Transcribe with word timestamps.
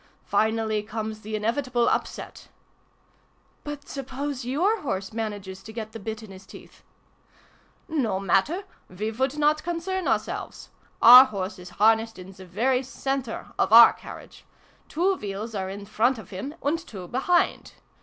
Finally 0.25 0.81
comes 0.81 1.21
the 1.21 1.35
inevitable 1.35 1.87
upset!"" 1.87 2.47
But 3.63 3.87
suppose 3.87 4.43
your 4.43 4.79
horse 4.81 5.13
manages 5.13 5.61
to 5.61 5.71
get 5.71 5.91
the 5.91 5.99
bit 5.99 6.23
in 6.23 6.31
his 6.31 6.47
teeth?"" 6.47 6.81
No 7.87 8.19
matter! 8.19 8.63
We 8.89 9.11
would 9.11 9.37
not 9.37 9.61
concern 9.61 10.07
our 10.07 10.17
selves. 10.17 10.71
Our 11.03 11.25
horse 11.25 11.59
is 11.59 11.69
harnessed 11.77 12.17
in 12.17 12.31
the 12.31 12.47
very 12.47 12.79
Vll] 12.79 13.05
MEIN 13.05 13.23
HERR. 13.25 13.31
109 13.41 13.45
centre 13.53 13.53
of 13.59 13.71
our 13.71 13.93
carriage. 13.93 14.43
Two 14.89 15.13
wheels 15.17 15.53
are 15.53 15.69
in 15.69 15.85
front 15.85 16.17
of 16.17 16.31
him, 16.31 16.55
and 16.63 16.79
two 16.79 17.07
behind. 17.07 17.73